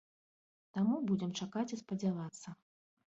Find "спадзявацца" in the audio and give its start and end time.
1.81-2.49